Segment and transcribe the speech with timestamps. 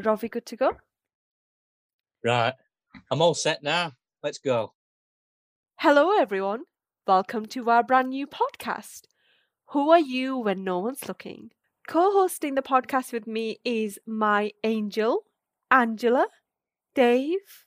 [0.00, 0.76] Robbie, good to go?
[2.24, 2.54] Right.
[3.10, 3.92] I'm all set now.
[4.22, 4.72] Let's go.
[5.76, 6.64] Hello, everyone.
[7.06, 9.02] Welcome to our brand new podcast.
[9.68, 11.50] Who are you when no one's looking?
[11.86, 15.24] Co hosting the podcast with me is my angel,
[15.70, 16.26] Angela,
[16.94, 17.64] Dave,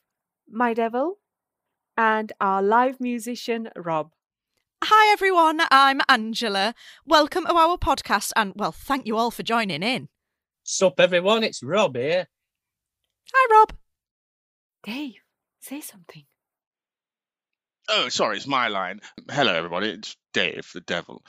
[0.48, 1.18] my devil,
[1.96, 4.12] and our live musician, Rob.
[4.82, 6.74] Hi everyone, I'm Angela.
[7.06, 10.08] Welcome to our podcast and well, thank you all for joining in.
[10.66, 11.44] Sup, everyone?
[11.44, 12.26] It's Rob here.
[13.34, 13.76] Hi Rob.
[14.82, 15.20] Dave,
[15.60, 16.24] say something.
[17.90, 19.00] Oh, sorry, it's my line.
[19.30, 19.90] Hello, everybody.
[19.90, 21.22] It's Dave, the devil.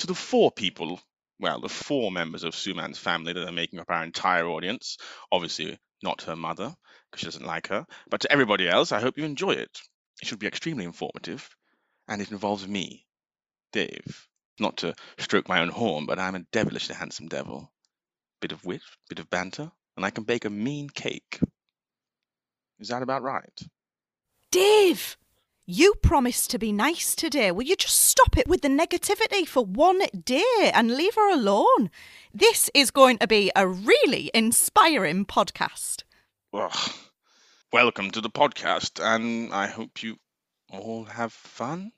[0.00, 1.00] To the four people,
[1.40, 4.98] well, the four members of Suman's family that are making up our entire audience,
[5.32, 6.74] obviously not her mother,
[7.10, 9.80] because she doesn't like her, but to everybody else, I hope you enjoy it.
[10.20, 11.48] It should be extremely informative,
[12.06, 13.06] and it involves me,
[13.72, 14.28] Dave.
[14.60, 17.72] Not to stroke my own horn, but I'm a devilishly handsome devil.
[18.40, 21.40] Bit of wit, bit of banter, and I can bake a mean cake.
[22.78, 23.60] Is that about right?
[24.52, 25.16] Dave,
[25.66, 27.50] you promised to be nice today.
[27.50, 31.90] Will you just stop it with the negativity for one day and leave her alone?
[32.32, 36.04] This is going to be a really inspiring podcast.
[36.52, 36.72] Well,
[37.72, 40.16] welcome to the podcast, and I hope you
[40.70, 41.90] all have fun.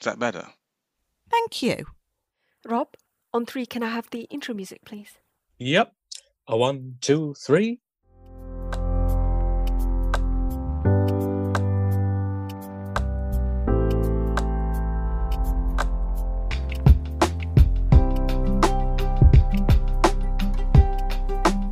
[0.00, 0.46] Is that better?
[1.30, 1.84] Thank you.
[2.64, 2.94] Rob,
[3.34, 5.18] on three, can I have the intro music, please?
[5.62, 5.92] Yep.
[6.48, 7.80] A one, two, three.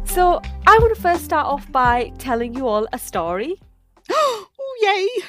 [0.05, 3.59] So, I want to first start off by telling you all a story.
[4.11, 4.49] oh,
[4.83, 5.25] yay.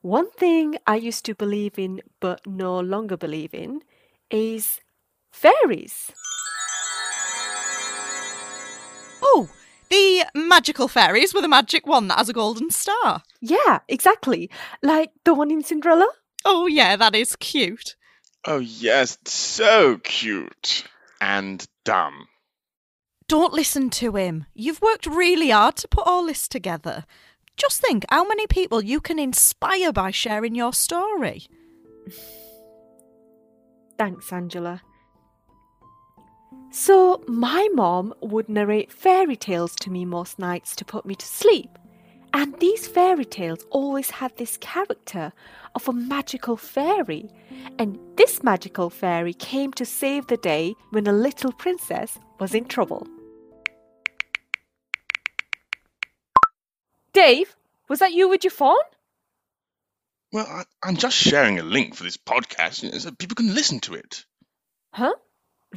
[0.00, 3.82] One thing I used to believe in but no longer believe in
[4.28, 4.80] is
[5.30, 6.10] fairies.
[9.24, 9.48] Oh,
[9.88, 13.22] the magical fairies with a magic wand that has a golden star.
[13.40, 14.50] Yeah, exactly.
[14.82, 16.08] Like the one in Cinderella.
[16.44, 17.96] Oh, yeah, that is cute.
[18.44, 20.84] Oh, yes, so cute.
[21.20, 22.28] And dumb.
[23.28, 24.44] Don't listen to him.
[24.52, 27.04] You've worked really hard to put all this together.
[27.56, 31.46] Just think how many people you can inspire by sharing your story.
[33.98, 34.82] Thanks, Angela.
[36.76, 41.24] So, my mom would narrate fairy tales to me most nights to put me to
[41.24, 41.78] sleep.
[42.32, 45.32] And these fairy tales always had this character
[45.76, 47.30] of a magical fairy.
[47.78, 52.64] And this magical fairy came to save the day when a little princess was in
[52.64, 53.06] trouble.
[57.12, 57.54] Dave,
[57.88, 58.84] was that you with your phone?
[60.32, 63.94] Well, I, I'm just sharing a link for this podcast so people can listen to
[63.94, 64.24] it.
[64.92, 65.14] Huh?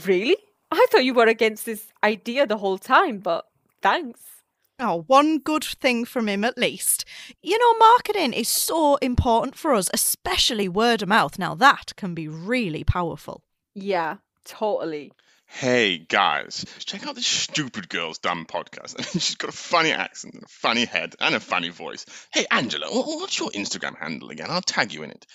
[0.04, 0.38] Really?
[0.72, 3.46] I thought you were against this idea the whole time, but
[3.82, 4.20] thanks.
[4.80, 7.04] Oh, one good thing from him at least.
[7.42, 11.40] You know, marketing is so important for us, especially word of mouth.
[11.40, 13.42] Now, that can be really powerful.
[13.74, 15.14] Yeah, totally.
[15.48, 19.02] Hey, guys, check out this stupid girl's dumb podcast.
[19.14, 22.06] She's got a funny accent and a funny head and a funny voice.
[22.32, 24.52] Hey, Angela, what's your Instagram handle again?
[24.52, 25.26] I'll tag you in it.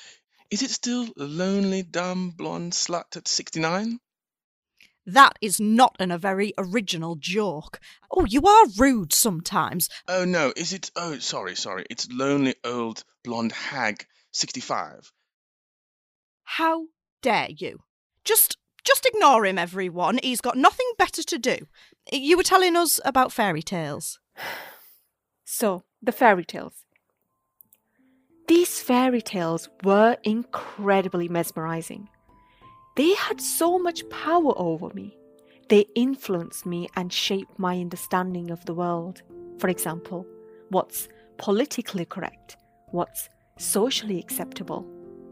[0.51, 3.99] Is it still lonely, dumb, blonde slut at 69?
[5.05, 7.81] That is not in a very original joke.
[8.11, 9.89] Oh, you are rude sometimes.
[10.07, 10.91] Oh, no, is it?
[10.95, 11.87] Oh, sorry, sorry.
[11.91, 15.13] It's lonely, old, blonde hag 65.
[16.45, 16.87] How
[17.21, 17.81] dare you?
[18.25, 20.19] Just just ignore him, everyone.
[20.23, 21.57] He's got nothing better to do.
[22.13, 24.19] You were telling us about fairy tales.
[25.45, 26.87] So, the fairy tales.
[28.49, 32.09] These fairy tales were incredibly mesmerizing.
[32.95, 35.17] They had so much power over me.
[35.69, 39.23] They influenced me and shaped my understanding of the world.
[39.59, 40.27] For example,
[40.69, 41.09] what's
[41.39, 42.57] politically correct,
[42.91, 44.87] what's socially acceptable,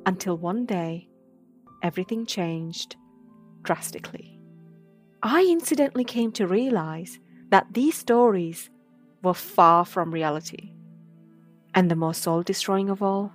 [0.07, 1.09] until one day,
[1.83, 2.97] everything changed
[3.63, 4.39] drastically.
[5.23, 7.19] I incidentally came to realize
[7.51, 8.71] that these stories
[9.23, 10.73] were far from reality.
[11.75, 13.33] And the most soul destroying of all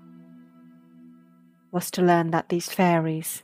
[1.72, 3.44] was to learn that these fairies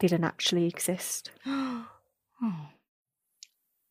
[0.00, 1.30] didn't actually exist.
[1.46, 1.86] oh.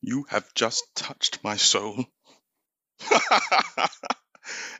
[0.02, 2.04] You have just touched my soul.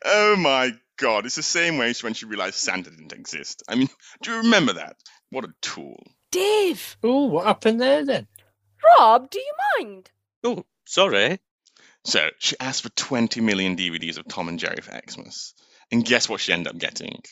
[0.05, 3.63] oh my god, it's the same way when she realized Santa didn't exist.
[3.69, 3.89] I mean,
[4.23, 4.97] do you remember that?
[5.31, 6.03] What a tool.
[6.31, 6.97] Dave!
[7.03, 8.27] Oh, what happened there then?
[8.99, 10.11] Rob, do you mind?
[10.45, 11.39] Oh, sorry.
[12.05, 15.55] So, she asked for 20 million DVDs of Tom and Jerry for Xmas.
[15.93, 17.23] And guess what she ended up getting?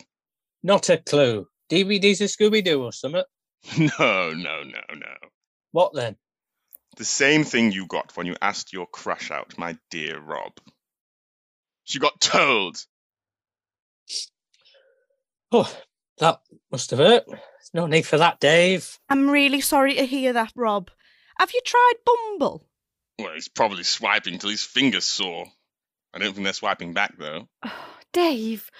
[0.62, 1.48] Not a clue.
[1.70, 3.22] DVDs of Scooby Doo or something?
[3.78, 5.14] No, no, no, no.
[5.72, 6.16] What then?
[6.96, 10.52] The same thing you got when you asked your crush out, my dear Rob.
[11.84, 12.76] She got told.
[15.52, 15.72] Oh,
[16.18, 16.40] that
[16.70, 17.24] must have hurt.
[17.72, 18.98] No need for that, Dave.
[19.08, 20.90] I'm really sorry to hear that, Rob.
[21.38, 22.66] Have you tried Bumble?
[23.18, 25.46] Well, he's probably swiping till his fingers sore.
[26.12, 27.48] I don't think they're swiping back, though.
[28.12, 28.70] Dave,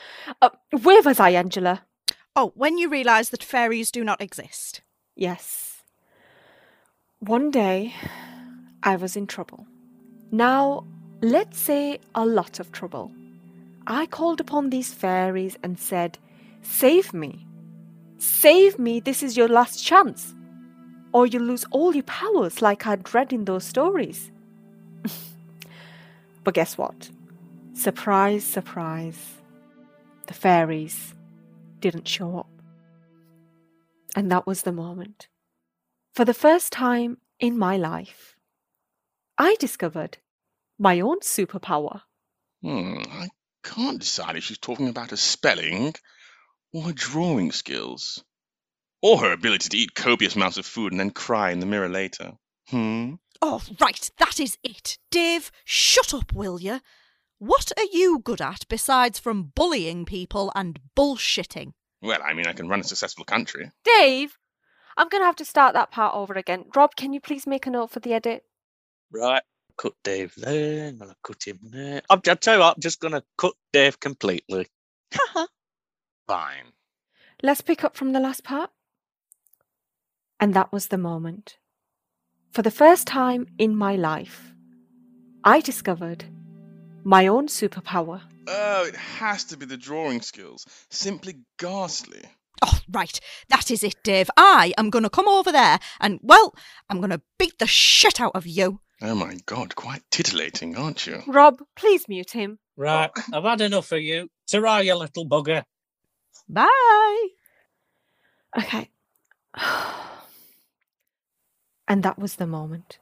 [0.41, 0.51] uh,
[0.83, 1.85] where was I, Angela?
[2.41, 4.81] Oh, when you realise that fairies do not exist.
[5.17, 5.83] Yes.
[7.19, 7.93] One day,
[8.81, 9.67] I was in trouble.
[10.31, 10.85] Now,
[11.21, 13.11] let's say a lot of trouble.
[13.89, 16.17] I called upon these fairies and said,
[16.63, 17.45] Save me.
[18.19, 20.33] Save me, this is your last chance.
[21.13, 24.31] Or you'll lose all your powers like I'd read in those stories.
[26.45, 27.11] but guess what?
[27.75, 29.19] Surprise, surprise.
[30.29, 31.15] The fairies
[31.81, 32.51] didn't show up.
[34.17, 35.29] And that was the moment.
[36.15, 38.37] For the first time in my life,
[39.37, 40.19] I discovered
[40.79, 42.03] my own superpower.
[42.63, 43.29] Hmm, I
[43.63, 45.95] can't decide if she's talking about her spelling
[46.73, 48.25] or her drawing skills.
[49.01, 51.89] Or her ability to eat copious amounts of food and then cry in the mirror
[51.89, 52.33] later.
[52.69, 53.15] Hmm?
[53.41, 54.99] Oh, right, that is it.
[55.13, 56.81] Dave, shut up, will you?
[57.39, 61.73] What are you good at besides from bullying people and bullshitting?
[62.03, 63.71] Well, I mean, I can run a successful country.
[63.85, 64.37] Dave,
[64.97, 66.65] I'm going to have to start that part over again.
[66.75, 68.43] Rob, can you please make a note for the edit?
[69.13, 69.43] Right.
[69.77, 70.89] Cut Dave there.
[70.89, 72.03] I'm going to cut him there.
[72.11, 74.67] I'll, I'll tell you what, I'm just going to cut Dave completely.
[76.27, 76.73] Fine.
[77.41, 78.71] Let's pick up from the last part.
[80.41, 81.59] And that was the moment.
[82.51, 84.53] For the first time in my life,
[85.45, 86.25] I discovered
[87.09, 88.21] my own superpower.
[88.47, 90.67] Oh, it has to be the drawing skills.
[90.91, 92.21] Simply ghastly.
[92.61, 93.19] Oh, right,
[93.49, 94.29] that is it, Dave.
[94.37, 96.55] I am going to come over there and, well,
[96.91, 98.81] I'm going to beat the shit out of you.
[99.01, 101.23] Oh my god, quite titillating, aren't you?
[101.27, 102.59] Rob, please mute him.
[102.77, 103.11] Right.
[103.33, 104.29] I've had enough of you.
[104.47, 105.63] Ta-ra, you little bugger.
[106.47, 107.29] Bye.
[108.59, 108.91] Okay.
[111.89, 112.99] and that was the moment.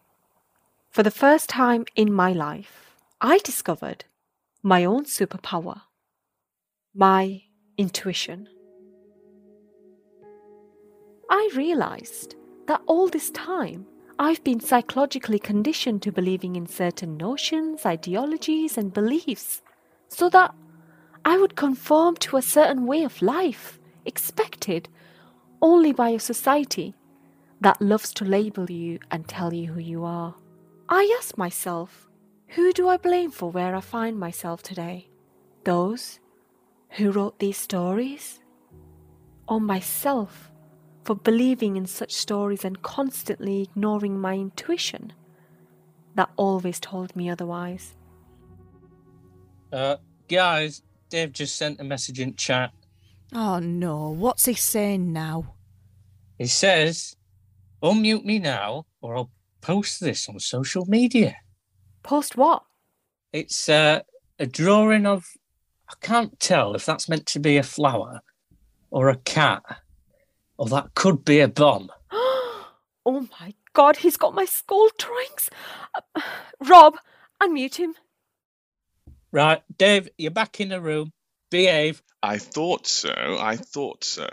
[0.90, 2.85] For the first time in my life,
[3.20, 4.04] I discovered
[4.62, 5.82] my own superpower
[6.96, 7.42] my
[7.76, 8.48] intuition.
[11.28, 12.36] I realized
[12.66, 13.86] that all this time
[14.18, 19.60] I've been psychologically conditioned to believing in certain notions, ideologies, and beliefs
[20.08, 20.54] so that
[21.26, 24.88] I would conform to a certain way of life expected
[25.60, 26.94] only by a society
[27.60, 30.34] that loves to label you and tell you who you are.
[30.88, 32.05] I asked myself,
[32.48, 35.08] who do I blame for where I find myself today?
[35.64, 36.20] Those
[36.90, 38.40] who wrote these stories?
[39.48, 40.50] Or myself
[41.04, 45.12] for believing in such stories and constantly ignoring my intuition
[46.14, 47.94] that always told me otherwise?
[49.72, 49.96] Uh,
[50.28, 52.72] guys, Dave just sent a message in chat.
[53.32, 54.10] Oh, no.
[54.10, 55.54] What's he saying now?
[56.38, 57.16] He says,
[57.82, 61.36] unmute me now or I'll post this on social media.
[62.06, 62.62] Post what?
[63.32, 64.02] It's uh,
[64.38, 65.24] a drawing of,
[65.90, 68.20] I can't tell if that's meant to be a flower
[68.92, 69.64] or a cat,
[70.56, 71.90] or that could be a bomb.
[72.12, 75.50] oh my god, he's got my skull drawings.
[76.14, 76.20] Uh,
[76.68, 76.96] Rob,
[77.42, 77.96] unmute him.
[79.32, 81.12] Right, Dave, you're back in the room.
[81.50, 82.04] Behave.
[82.22, 84.28] I thought so, I thought so.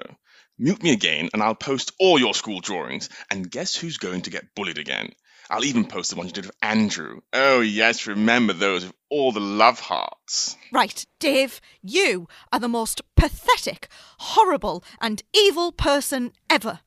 [0.59, 3.09] Mute me again and I'll post all your school drawings.
[3.31, 5.13] And guess who's going to get bullied again?
[5.49, 7.21] I'll even post the ones you did of Andrew.
[7.31, 10.55] Oh, yes, remember those with all the love hearts.
[10.71, 13.87] Right, Dave, you are the most pathetic,
[14.19, 16.79] horrible, and evil person ever.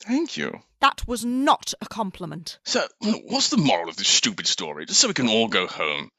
[0.00, 0.60] Thank you.
[0.80, 2.58] That was not a compliment.
[2.64, 4.86] So, what's the moral of this stupid story?
[4.86, 6.10] Just so we can all go home.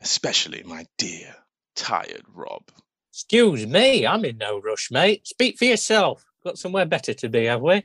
[0.00, 1.34] Especially my dear,
[1.74, 2.70] tired Rob.
[3.10, 5.26] Excuse me, I'm in no rush, mate.
[5.26, 6.24] Speak for yourself.
[6.44, 7.84] Got somewhere better to be, have we?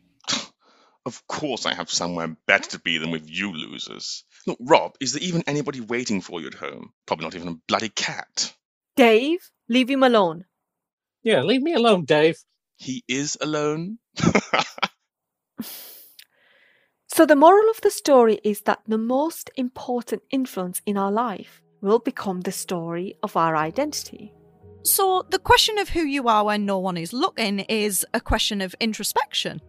[1.10, 4.24] Of course, I have somewhere better to be than with you losers.
[4.46, 6.94] Look, Rob, is there even anybody waiting for you at home?
[7.08, 8.54] Probably not even a bloody cat.
[8.96, 10.46] Dave, leave him alone.
[11.24, 12.38] Yeah, leave me alone, Dave.
[12.78, 13.98] He is alone?
[17.12, 21.60] So, the moral of the story is that the most important influence in our life
[21.82, 24.32] will become the story of our identity.
[24.84, 28.62] So, the question of who you are when no one is looking is a question
[28.62, 29.60] of introspection.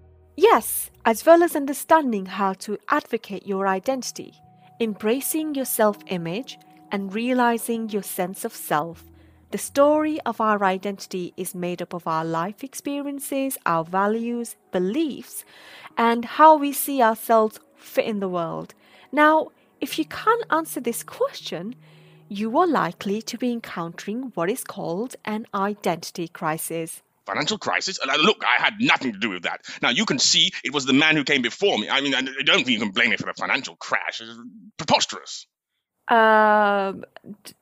[0.42, 4.32] Yes, as well as understanding how to advocate your identity,
[4.80, 6.58] embracing your self image,
[6.90, 9.04] and realizing your sense of self.
[9.50, 15.44] The story of our identity is made up of our life experiences, our values, beliefs,
[15.98, 18.72] and how we see ourselves fit in the world.
[19.12, 21.74] Now, if you can't answer this question,
[22.30, 27.02] you are likely to be encountering what is called an identity crisis.
[27.30, 28.00] Financial crisis?
[28.02, 29.60] Uh, Look, I had nothing to do with that.
[29.82, 31.88] Now, you can see it was the man who came before me.
[31.88, 34.20] I mean, I don't think you can blame me for the financial crash.
[34.20, 34.36] It's
[34.76, 35.46] preposterous.
[36.08, 37.04] Um,
[37.44, 37.54] D-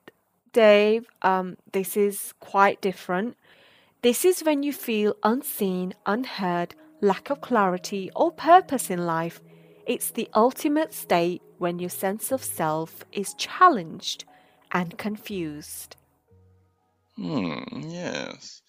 [0.54, 3.36] Dave, um, this is quite different.
[4.00, 9.42] This is when you feel unseen, unheard, lack of clarity or purpose in life.
[9.86, 14.24] It's the ultimate state when your sense of self is challenged
[14.72, 15.96] and confused.
[17.16, 18.62] Hmm, yes.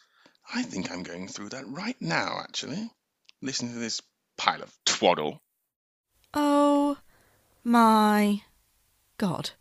[0.53, 2.89] I think I'm going through that right now, actually.
[3.41, 4.01] Listening to this
[4.37, 5.41] pile of twaddle.
[6.33, 6.97] Oh
[7.63, 8.41] my
[9.17, 9.51] God.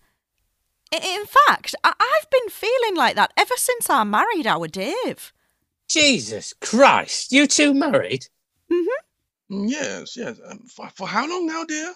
[0.90, 5.33] In fact, I- I've been feeling like that ever since I married our Dave.
[5.88, 8.26] Jesus Christ, you two married?
[8.71, 8.85] Mm,
[9.50, 9.68] hmm.
[9.68, 10.38] Yes, yes.
[10.47, 11.95] Um, for, for how long now, dear?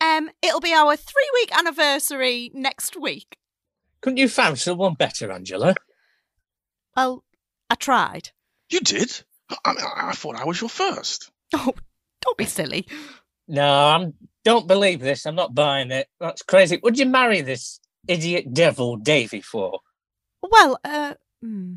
[0.00, 3.38] Um, it'll be our three week anniversary next week.
[4.00, 5.74] Couldn't you find someone better, Angela?
[6.96, 7.24] Well,
[7.70, 8.30] I tried.
[8.70, 9.12] You did?
[9.50, 11.30] I, I, I thought I was your first.
[11.54, 11.72] Oh,
[12.22, 12.86] don't be silly.
[13.48, 14.12] No, I
[14.44, 15.26] don't believe this.
[15.26, 16.08] I'm not buying it.
[16.18, 16.80] That's crazy.
[16.82, 19.80] Would you marry this idiot devil Davy for?
[20.42, 21.74] Well, uh, hmm.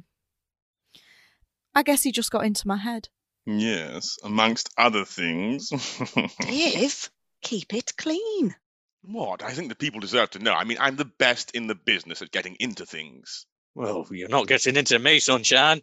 [1.76, 3.10] I guess he just got into my head.
[3.46, 5.70] Yes, amongst other things.
[6.42, 7.10] Dave,
[7.42, 8.56] keep it clean.
[9.02, 9.44] what?
[9.44, 10.54] I think the people deserve to know.
[10.54, 13.46] I mean, I'm the best in the business at getting into things.
[13.76, 15.82] Well, you're not getting into me, sunshine.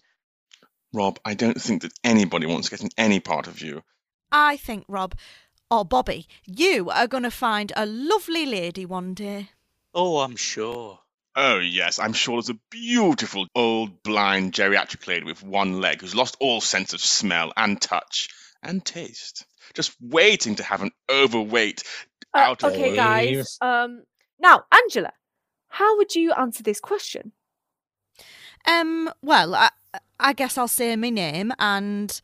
[0.93, 3.83] Rob, I don't think that anybody wants to get in any part of you.
[4.33, 5.14] I think, Rob,
[5.71, 9.50] or Bobby, you are going to find a lovely lady one day.
[9.95, 10.99] Oh, I'm sure.
[11.35, 16.14] Oh, yes, I'm sure there's a beautiful old blind geriatric lady with one leg who's
[16.14, 18.28] lost all sense of smell and touch
[18.62, 19.45] and taste.
[19.75, 21.83] Just waiting to have an overweight
[22.35, 23.59] Uh, out of okay, guys.
[23.61, 24.05] Um,
[24.38, 25.12] now, Angela,
[25.69, 27.33] how would you answer this question?
[28.66, 29.70] Um, well, I,
[30.18, 32.20] I guess I'll say my name and.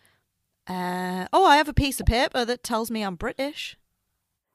[0.69, 3.77] Uh, oh, I have a piece of paper that tells me I'm British.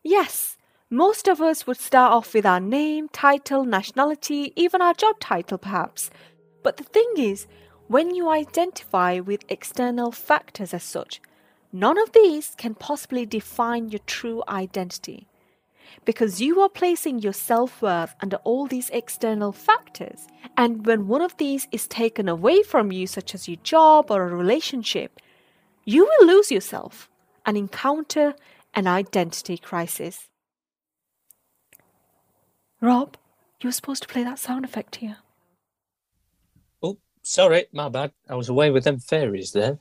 [0.04, 0.56] Yes,
[0.90, 5.58] most of us would start off with our name, title, nationality, even our job title,
[5.58, 6.10] perhaps.
[6.64, 7.46] But the thing is,
[7.88, 11.22] when you identify with external factors as such,
[11.74, 15.28] none of these can possibly define your true identity.
[16.06, 21.22] Because you are placing your self worth under all these external factors, and when one
[21.22, 25.20] of these is taken away from you, such as your job or a relationship,
[25.86, 27.10] you will lose yourself
[27.46, 28.36] and encounter
[28.74, 30.28] an identity crisis.
[32.82, 33.18] Rob,
[33.62, 35.18] you were supposed to play that sound effect here.
[36.84, 38.12] Oh, sorry, my bad.
[38.30, 39.80] I was away with them fairies then.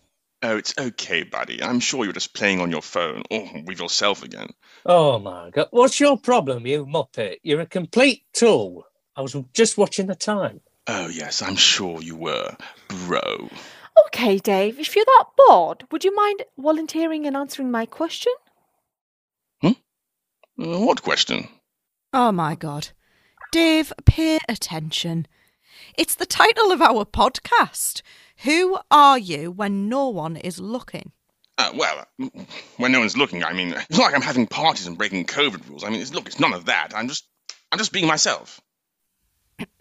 [0.48, 1.60] Oh, it's okay, buddy.
[1.60, 4.50] I'm sure you're just playing on your phone or with yourself again.
[4.84, 5.66] Oh my god.
[5.72, 7.38] What's your problem, you muppet?
[7.42, 8.84] You're a complete tool.
[9.16, 10.60] I was just watching the time.
[10.86, 13.50] Oh, yes, I'm sure you were, bro.
[14.06, 18.32] Okay, Dave, if you're that bored, would you mind volunteering and answering my question?
[19.64, 19.72] Uh,
[20.56, 21.48] what question?
[22.12, 22.90] Oh my god.
[23.50, 25.26] Dave, pay attention.
[25.98, 28.02] It's the title of our podcast.
[28.44, 31.12] Who are you when no one is looking?
[31.58, 34.86] Uh, well, mm, when no one's looking, I mean, it's not like I'm having parties
[34.86, 35.84] and breaking COVID rules.
[35.84, 36.92] I mean, it's, look, it's none of that.
[36.94, 37.26] I'm just,
[37.72, 38.60] I'm just being myself.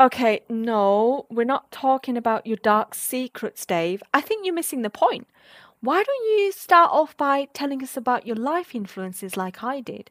[0.00, 4.02] Okay, no, we're not talking about your dark secrets, Dave.
[4.12, 5.28] I think you're missing the point.
[5.80, 10.10] Why don't you start off by telling us about your life influences like I did?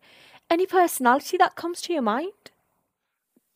[0.50, 2.32] Any personality that comes to your mind?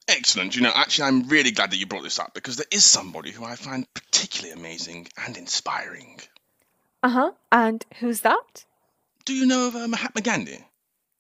[0.08, 0.56] Excellent.
[0.56, 3.32] You know, actually, I'm really glad that you brought this up because there is somebody
[3.32, 6.20] who I find particularly amazing and inspiring.
[7.04, 7.32] Uh huh.
[7.52, 8.66] And who's that?
[9.26, 10.64] Do you know of uh, Mahatma Gandhi?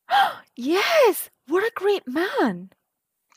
[0.59, 2.71] Yes, what a great man.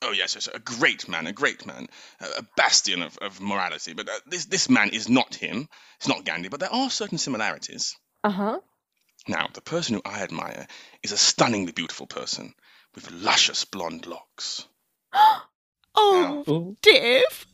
[0.01, 1.87] Oh yes, yes, a great man, a great man,
[2.21, 3.93] a bastion of, of morality.
[3.93, 5.69] But uh, this this man is not him.
[5.99, 7.95] It's not Gandhi, but there are certain similarities.
[8.25, 8.61] Uh huh.
[9.29, 10.67] Now, the person who I admire
[11.03, 12.55] is a stunningly beautiful person
[12.95, 14.65] with luscious blonde locks.
[15.93, 17.47] Oh, Ooh, Dave.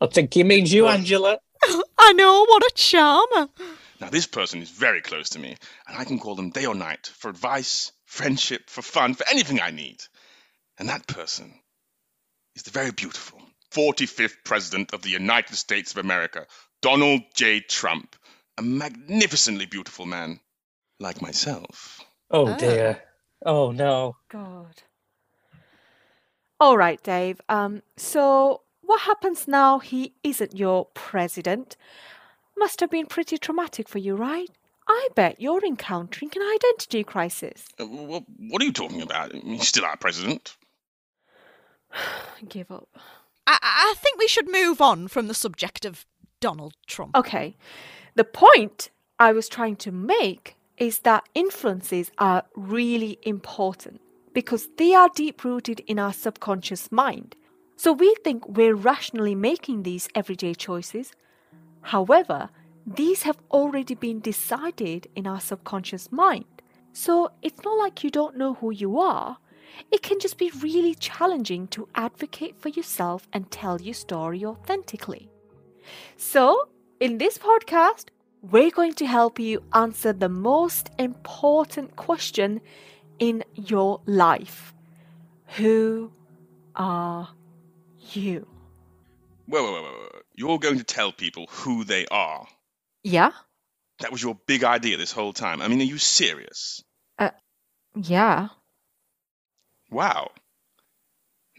[0.00, 1.38] I think he means you, Angela.
[1.98, 3.48] I know, what a charmer.
[4.00, 6.74] Now, this person is very close to me, and I can call them day or
[6.74, 10.02] night for advice, friendship, for fun, for anything I need.
[10.78, 11.54] And that person
[12.56, 13.40] is the very beautiful
[13.72, 16.46] 45th President of the United States of America,
[16.82, 17.60] Donald J.
[17.60, 18.16] Trump,
[18.58, 20.40] a magnificently beautiful man
[20.98, 22.00] like myself.
[22.30, 23.02] Oh dear.
[23.44, 24.16] Oh, oh no.
[24.28, 24.82] God.
[26.58, 27.40] All right, Dave.
[27.48, 31.76] Um, so what happens now he isn't your president?
[32.56, 34.48] Must have been pretty traumatic for you, right?
[34.88, 37.66] I bet you're encountering an identity crisis.
[37.78, 39.34] Uh, wh- What are you talking about?
[39.34, 40.56] He's still our president.
[42.48, 42.88] Give up.
[43.46, 46.06] I, I think we should move on from the subject of
[46.40, 47.16] Donald Trump.
[47.16, 47.56] Okay.
[48.14, 54.00] The point I was trying to make is that influences are really important
[54.36, 57.34] because they are deep rooted in our subconscious mind.
[57.76, 61.12] So we think we're rationally making these everyday choices.
[61.80, 62.50] However,
[62.86, 66.44] these have already been decided in our subconscious mind.
[66.92, 69.38] So it's not like you don't know who you are.
[69.90, 75.30] It can just be really challenging to advocate for yourself and tell your story authentically.
[76.18, 76.68] So,
[77.00, 78.08] in this podcast,
[78.42, 82.60] we're going to help you answer the most important question
[83.18, 84.74] in your life
[85.56, 86.12] Who
[86.74, 87.28] are
[88.12, 88.46] you?
[89.46, 90.20] Whoa, whoa, whoa, whoa, whoa.
[90.34, 92.46] You're going to tell people who they are.
[93.04, 93.30] Yeah?
[94.00, 95.62] That was your big idea this whole time.
[95.62, 96.82] I mean, are you serious?
[97.18, 97.30] Uh,
[97.94, 98.48] Yeah.
[99.90, 100.30] Wow.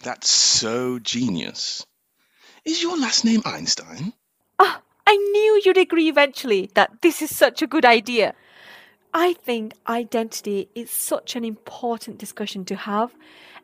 [0.04, 1.86] That's so genius.
[2.66, 4.14] Is your last name Einstein?
[4.60, 8.36] Ah, I knew you'd agree eventually that this is such a good idea.
[9.20, 13.12] I think identity is such an important discussion to have.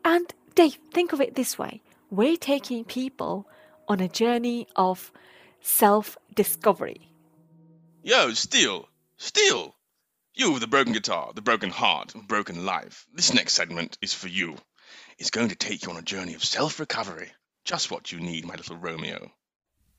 [0.04, 1.80] And Dave, think of it this way
[2.10, 3.46] we're taking people
[3.86, 5.12] on a journey of
[5.60, 7.08] self discovery.
[8.02, 9.76] Yo, Steel, Steel.
[10.34, 13.06] You with the broken guitar, the broken heart, broken life.
[13.14, 14.56] This next segment is for you.
[15.18, 17.30] It's going to take you on a journey of self recovery.
[17.64, 19.30] Just what you need, my little Romeo.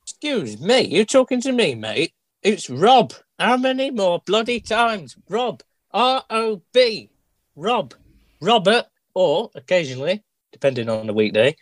[0.03, 2.11] Excuse me, you're talking to me, mate?
[2.43, 3.13] It's Rob.
[3.37, 5.17] How many more bloody times?
[5.29, 5.61] Rob.
[5.91, 7.09] R O B.
[7.55, 7.93] Rob.
[8.41, 11.55] Robert, or occasionally, depending on the weekday,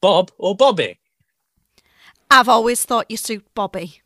[0.00, 0.98] Bob or Bobby.
[2.30, 4.02] I've always thought you suit Bobby.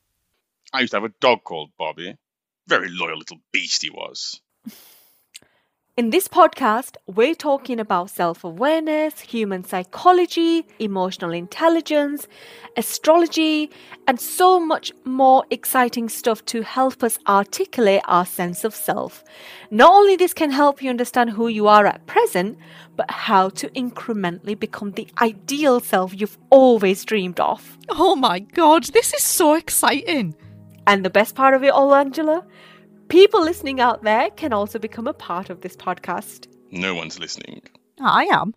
[0.73, 2.17] I used to have a dog called Bobby.
[2.67, 4.41] Very loyal little beast he was.
[5.97, 12.27] In this podcast, we're talking about self awareness, human psychology, emotional intelligence,
[12.77, 13.71] astrology,
[14.09, 19.23] and so much more exciting stuff to help us articulate our sense of self.
[19.71, 22.59] Not only this can help you understand who you are at present,
[22.97, 27.79] but how to incrementally become the ideal self you've always dreamed of.
[27.91, 30.35] Oh my god, this is so exciting.
[30.89, 32.45] And the best part of it all, Angela,
[33.09, 36.47] people listening out there can also become a part of this podcast.
[36.71, 37.63] No one's listening.
[38.01, 38.55] Ah, I am.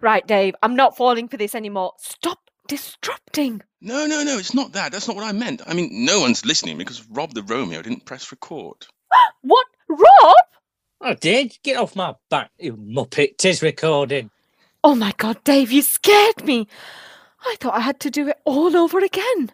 [0.00, 1.92] Right, Dave, I'm not falling for this anymore.
[1.98, 3.62] Stop disrupting.
[3.80, 4.92] No, no, no, it's not that.
[4.92, 5.62] That's not what I meant.
[5.66, 8.86] I mean, no one's listening because Rob the Romeo didn't press record.
[9.42, 9.66] What?
[9.88, 10.36] Rob?
[11.02, 11.58] I did.
[11.62, 13.36] Get off my back, you muppet.
[13.36, 14.30] Tis recording.
[14.82, 16.66] Oh my god, Dave, you scared me.
[17.44, 19.52] I thought I had to do it all over again.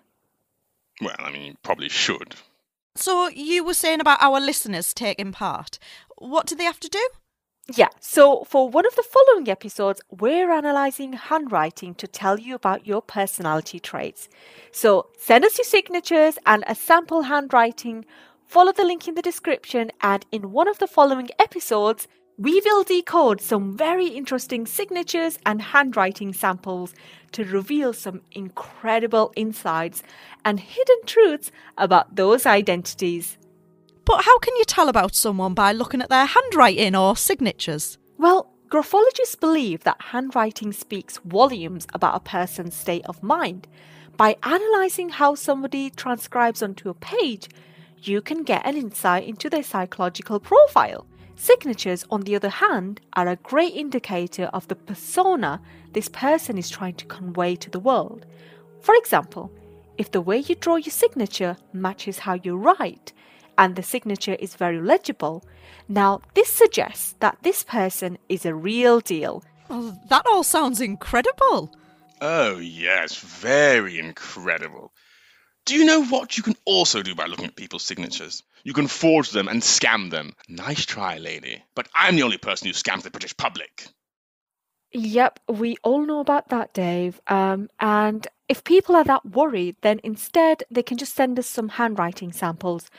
[1.01, 2.37] Well, I mean, you probably should.
[3.01, 5.79] So you were saying about our listeners taking part.
[6.19, 7.09] What do they have to do?
[7.75, 12.87] Yeah, so for one of the following episodes, we're analysing handwriting to tell you about
[12.87, 14.29] your personality traits.
[14.71, 18.05] So send us your signatures and a sample handwriting.
[18.45, 22.83] Follow the link in the description, and in one of the following episodes, we will
[22.83, 26.95] decode some very interesting signatures and handwriting samples
[27.33, 30.03] to reveal some incredible insights
[30.45, 33.39] and hidden truths about those identities.
[34.05, 37.99] But how can you tell about someone by looking at their handwriting or signatures?
[38.19, 43.69] Well, graphologists believe that handwriting speaks volumes about a person's state of mind.
[44.17, 47.49] By analysing how somebody transcribes onto a page,
[48.03, 51.07] you can get an insight into their psychological profile.
[51.41, 55.59] Signatures, on the other hand, are a great indicator of the persona
[55.95, 58.27] this person is trying to convey to the world.
[58.83, 59.51] For example,
[59.97, 63.15] if the way you draw your signature matches how you write,
[63.57, 65.43] and the signature is very legible,
[65.89, 69.43] now this suggests that this person is a real deal.
[69.71, 71.75] Well, that all sounds incredible.
[72.21, 74.93] Oh, yes, very incredible.
[75.67, 78.43] Do you know what you can also do by looking at people's signatures?
[78.65, 80.35] You can forge them and scam them.
[80.49, 81.63] Nice try, lady.
[81.75, 83.87] But I'm the only person who scams the British public.
[84.93, 87.21] Yep, we all know about that, Dave.
[87.29, 91.69] Um, and if people are that worried, then instead they can just send us some
[91.69, 92.91] handwriting samples.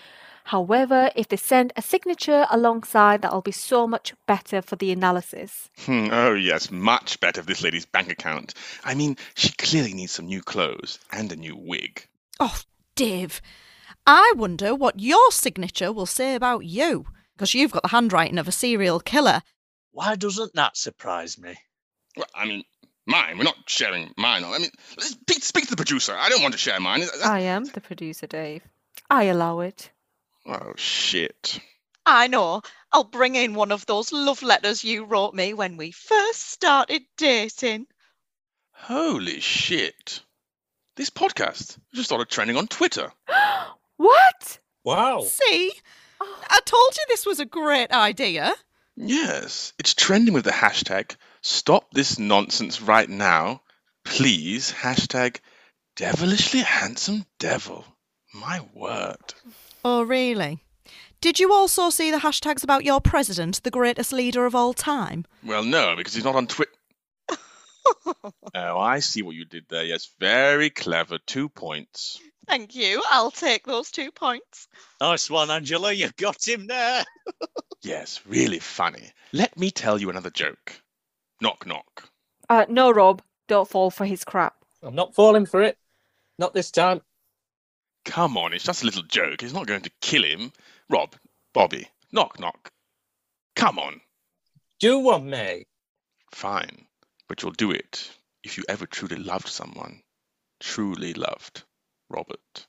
[0.46, 5.70] However, if they send a signature alongside, that'll be so much better for the analysis.
[5.86, 8.54] Hmm, oh, yes, much better for this lady's bank account.
[8.84, 12.08] I mean, she clearly needs some new clothes and a new wig.
[12.44, 12.60] Oh,
[12.96, 13.40] Dave,
[14.08, 18.48] I wonder what your signature will say about you, because you've got the handwriting of
[18.48, 19.44] a serial killer.
[19.92, 21.56] Why doesn't that surprise me?
[22.18, 22.64] Well, I mean,
[23.06, 23.38] mine.
[23.38, 24.44] We're not sharing mine.
[24.44, 26.16] I mean, speak, speak to the producer.
[26.18, 27.04] I don't want to share mine.
[27.24, 28.64] I am the producer, Dave.
[29.08, 29.92] I allow it.
[30.48, 31.60] Oh, shit.
[32.08, 32.64] I know.
[32.92, 37.04] I'll bring in one of those love letters you wrote me when we first started
[37.20, 37.86] dating.
[38.72, 40.24] Holy shit.
[40.98, 43.12] This podcast I just started trending on Twitter.
[43.98, 44.60] what?
[44.84, 45.22] Wow.
[45.22, 45.72] See?
[46.20, 46.44] Oh.
[46.50, 48.54] I told you this was a great idea.
[48.98, 53.62] Yes, it's trending with the hashtag stop this nonsense right now.
[54.04, 55.40] Please, hashtag
[55.96, 57.86] devilishly handsome devil.
[58.34, 59.34] My word.
[59.86, 60.60] Oh, really?
[61.22, 65.26] Did you also see the hashtags about your president, the greatest leader of all time?
[65.44, 66.72] Well, no, because he's not on Twitter.
[68.56, 69.86] oh, I see what you did there.
[69.86, 71.18] Yes, very clever.
[71.18, 72.20] Two points.
[72.48, 73.02] Thank you.
[73.10, 74.68] I'll take those two points.
[75.00, 75.92] Nice one, Angela.
[75.92, 77.04] You got him there.
[77.84, 79.12] Yes, really funny.
[79.34, 80.80] Let me tell you another joke.
[81.42, 82.08] Knock, knock.
[82.48, 83.24] Uh, no, Rob.
[83.48, 84.56] Don't fall for his crap.
[84.84, 85.78] I'm not falling for it.
[86.38, 87.02] Not this time.
[88.06, 89.42] Come on, it's just a little joke.
[89.44, 90.52] It's not going to kill him.
[90.90, 91.16] Rob,
[91.54, 92.72] Bobby, knock, knock.
[93.56, 94.02] Come on.
[94.80, 95.68] Do one, mate.
[96.32, 96.86] Fine,
[97.32, 98.12] but you'll do it
[98.44, 100.02] if you ever truly loved someone.
[100.60, 101.64] Truly loved
[102.10, 102.68] Robert.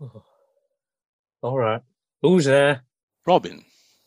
[0.00, 0.24] Oh.
[1.42, 1.82] All right.
[2.22, 2.84] Who's there?
[3.26, 3.62] Robin.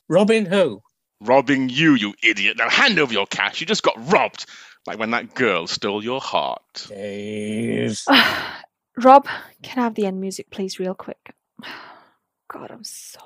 [0.09, 0.81] Robin who?
[1.21, 2.57] Robbing you, you idiot.
[2.57, 3.61] Now hand over your cash.
[3.61, 4.47] You just got robbed.
[4.87, 6.89] Like when that girl stole your heart.
[6.89, 7.99] Dave.
[8.97, 9.27] Rob,
[9.63, 11.33] can I have the end music, please, real quick?
[12.49, 13.19] God, I'm so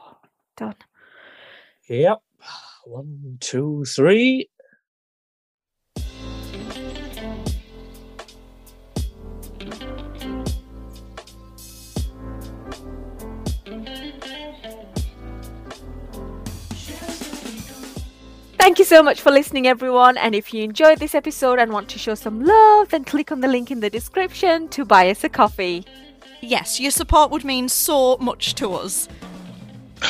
[0.58, 0.76] done.
[1.90, 2.20] Yep.
[2.86, 4.50] One, two, three.
[18.80, 20.18] Thank you so much for listening, everyone.
[20.18, 23.42] And if you enjoyed this episode and want to show some love, then click on
[23.42, 25.84] the link in the description to buy us a coffee.
[26.40, 29.10] Yes, your support would mean so much to us.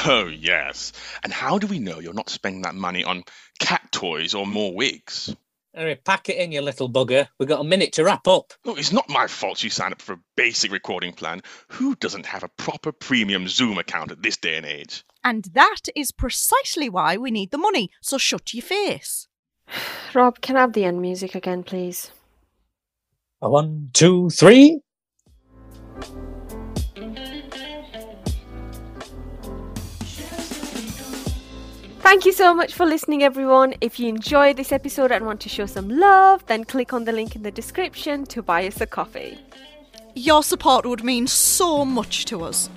[0.06, 0.94] Oh, yes.
[1.24, 3.24] And how do we know you're not spending that money on
[3.58, 5.36] cat toys or more wigs?
[5.80, 7.30] Anyway, pack it in, you little bugger.
[7.38, 8.52] We've got a minute to wrap up.
[8.66, 11.42] Look, it's not my fault you signed up for a basic recording plan.
[11.70, 15.06] Who doesn't have a proper premium Zoom account at this day and age?
[15.24, 19.30] And that is precisely why we need the money, so shut your face.
[20.14, 22.12] Rob, can I have the end music again, please?
[23.42, 24.82] A One, two, three.
[32.10, 33.76] Thank you so much for listening, everyone.
[33.82, 37.12] If you enjoyed this episode and want to show some love, then click on the
[37.12, 39.38] link in the description to buy us a coffee.
[40.16, 42.68] Your support would mean so much to us.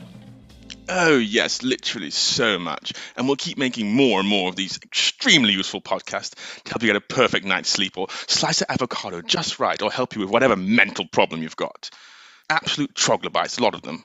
[0.87, 2.92] Oh, yes, literally so much.
[3.16, 6.88] And we'll keep making more and more of these extremely useful podcasts to help you
[6.88, 10.31] get a perfect night's sleep or slice of avocado just right or help you with
[10.31, 11.88] whatever mental problem you've got.
[12.51, 14.05] Absolute troglodytes, a lot of them.